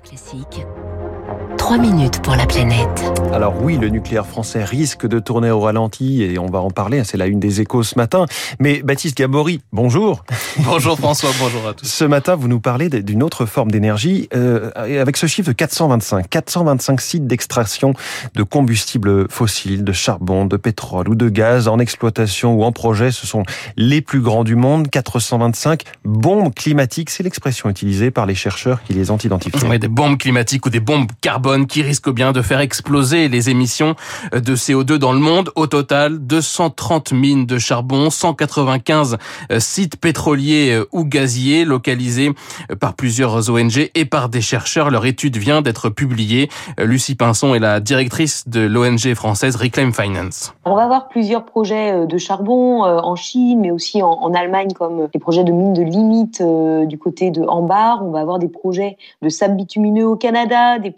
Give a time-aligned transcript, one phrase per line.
[0.00, 0.66] Classique.
[1.66, 3.12] 3 minutes pour la planète.
[3.32, 7.02] Alors oui, le nucléaire français risque de tourner au ralenti et on va en parler,
[7.02, 8.26] c'est la une des échos ce matin.
[8.60, 10.24] Mais Baptiste Gabory, bonjour.
[10.58, 11.86] Bonjour François, bonjour à tous.
[11.86, 16.28] Ce matin, vous nous parlez d'une autre forme d'énergie euh, avec ce chiffre de 425.
[16.30, 17.94] 425 sites d'extraction
[18.34, 23.10] de combustibles fossiles, de charbon, de pétrole ou de gaz en exploitation ou en projet.
[23.10, 23.42] Ce sont
[23.76, 24.88] les plus grands du monde.
[24.88, 29.68] 425 bombes climatiques, c'est l'expression utilisée par les chercheurs qui les ont identifiées.
[29.68, 33.50] Oui, des bombes climatiques ou des bombes carbone qui risquent bien de faire exploser les
[33.50, 33.94] émissions
[34.32, 35.50] de CO2 dans le monde.
[35.54, 39.18] Au total, 230 mines de charbon, 195
[39.50, 42.32] euh, sites pétroliers euh, ou gaziers localisés
[42.70, 44.90] euh, par plusieurs ONG et par des chercheurs.
[44.90, 46.48] Leur étude vient d'être publiée.
[46.78, 50.54] Lucie Pinson est la directrice de l'ONG française Reclaim Finance.
[50.64, 55.20] On va avoir plusieurs projets de charbon en Chine, mais aussi en, Allemagne, comme les
[55.20, 56.42] projets de mines de limite
[56.88, 58.04] du côté de Ambar.
[58.04, 60.90] On va avoir des projets de sable bitumineux au Canada, des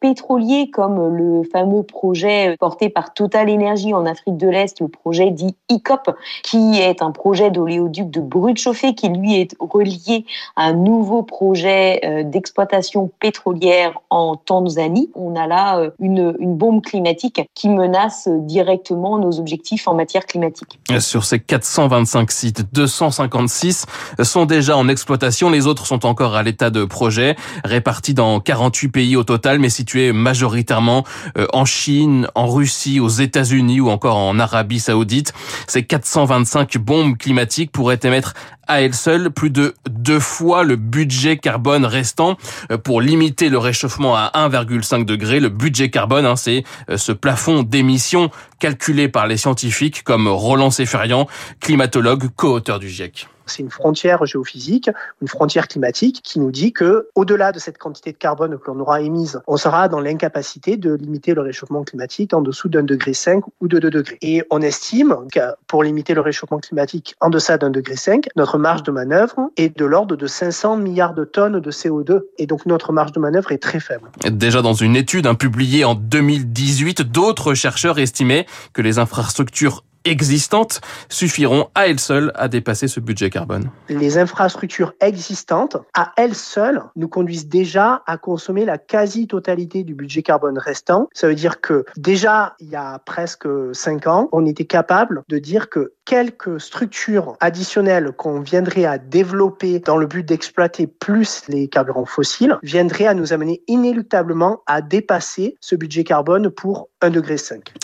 [0.00, 5.30] pétroliers comme le fameux projet porté par Total Energy en Afrique de l'Est, le projet
[5.30, 6.10] dit ICOP,
[6.42, 10.24] qui est un projet d'oléoduc de brut chauffé qui lui est relié
[10.56, 15.10] à un nouveau projet euh, d'exploitation pétrolière en Tanzanie.
[15.14, 20.78] On a là euh, une bombe climatique qui menace directement nos objectifs en matière climatique.
[20.98, 23.86] Sur ces 425 sites, 256
[24.22, 28.88] sont déjà en exploitation, les autres sont encore à l'état de projet, répartis dans 48
[28.88, 31.04] pays au total, mais situés majoritairement
[31.38, 35.32] euh, en Chine, en Russie, aux États-Unis ou encore en Arabie Saoudite.
[35.68, 38.34] Ces 425 bombes climatiques pourraient émettre
[38.66, 42.36] à elles seules plus de deux fois le budget carbone restant
[42.70, 45.40] euh, pour limiter le réchauffement à 1,5 degré.
[45.40, 50.70] Le budget carbone, hein, c'est euh, ce plafond d'émissions calculé par les scientifiques comme Roland
[50.70, 51.26] Seferian,
[51.60, 53.28] climatologue, co-auteur du GIEC.
[53.46, 54.90] C'est une frontière géophysique,
[55.22, 58.80] une frontière climatique qui nous dit que, au-delà de cette quantité de carbone que l'on
[58.80, 63.14] aura émise, on sera dans l'incapacité de limiter le réchauffement climatique en dessous d'un degré
[63.14, 64.18] 5 ou de 2 degrés.
[64.20, 68.55] Et on estime que pour limiter le réchauffement climatique en deçà d'un degré 5, notre
[68.58, 72.20] marge de manœuvre est de l'ordre de 500 milliards de tonnes de CO2.
[72.38, 74.10] Et donc notre marge de manœuvre est très faible.
[74.30, 80.80] Déjà dans une étude hein, publiée en 2018, d'autres chercheurs estimaient que les infrastructures existantes
[81.08, 86.82] suffiront à elles seules à dépasser ce budget carbone Les infrastructures existantes, à elles seules,
[86.96, 91.08] nous conduisent déjà à consommer la quasi-totalité du budget carbone restant.
[91.12, 95.38] Ça veut dire que déjà, il y a presque cinq ans, on était capable de
[95.38, 101.68] dire que quelques structures additionnelles qu'on viendrait à développer dans le but d'exploiter plus les
[101.68, 107.36] carburants fossiles viendraient à nous amener inéluctablement à dépasser ce budget carbone pour 1,5 degré.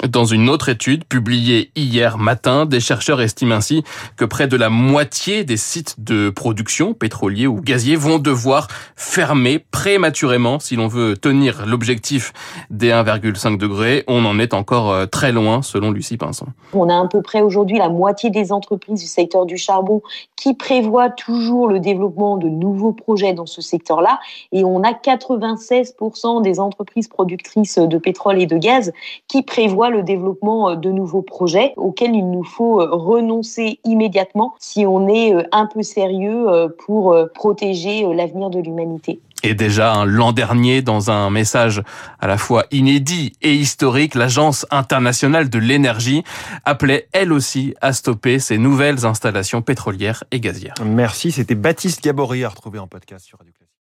[0.08, 2.66] Dans une autre étude publiée hier matin.
[2.66, 3.84] Des chercheurs estiment ainsi
[4.16, 9.58] que près de la moitié des sites de production pétroliers ou gaziers vont devoir fermer
[9.58, 12.32] prématurément si l'on veut tenir l'objectif
[12.70, 14.04] des 1,5 degrés.
[14.06, 16.46] On en est encore euh, très loin selon Lucie Pinson.
[16.72, 20.02] On a à peu près aujourd'hui la moitié des entreprises du secteur du charbon
[20.36, 24.18] qui prévoient toujours le développement de nouveaux projets dans ce secteur-là
[24.50, 28.92] et on a 96% des entreprises productrices de pétrole et de gaz
[29.28, 31.74] qui prévoient le développement de nouveaux projets
[32.10, 37.16] il nous faut euh, renoncer immédiatement si on est euh, un peu sérieux euh, pour
[37.34, 39.20] protéger l'avenir de l'humanité.
[39.44, 41.82] Et déjà, l'an dernier, dans un message
[42.20, 46.22] à la fois inédit et historique, l'Agence internationale de l'énergie
[46.64, 50.74] appelait elle aussi à stopper ces nouvelles installations pétrolières et gazières.
[50.84, 53.52] Merci, c'était Baptiste Gabory à retrouver en podcast sur Radio